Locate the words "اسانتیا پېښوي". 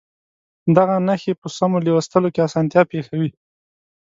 2.47-3.29